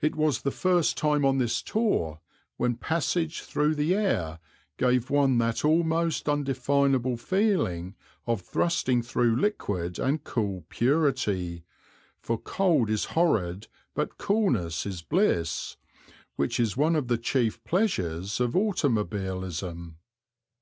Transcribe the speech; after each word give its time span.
It 0.00 0.16
was 0.16 0.40
the 0.40 0.50
first 0.50 0.96
time 0.96 1.26
on 1.26 1.36
this 1.36 1.60
tour 1.60 2.20
when 2.56 2.74
passage 2.74 3.42
through 3.42 3.74
the 3.74 3.94
air 3.94 4.38
gave 4.78 5.10
one 5.10 5.36
that 5.36 5.62
almost 5.62 6.26
undefinable 6.26 7.18
feeling 7.18 7.94
of 8.26 8.40
thrusting 8.40 9.02
through 9.02 9.36
liquid 9.36 9.98
and 9.98 10.24
cool 10.24 10.64
purity 10.70 11.64
for 12.18 12.38
cold 12.38 12.88
is 12.88 13.04
horrid 13.12 13.66
but 13.94 14.16
coolness 14.16 14.86
is 14.86 15.02
bliss 15.02 15.76
which 16.36 16.58
is 16.58 16.74
one 16.78 16.96
of 16.96 17.08
the 17.08 17.18
chief 17.18 17.62
pleasures 17.62 18.40
of 18.40 18.56
automobilism. 18.56 19.98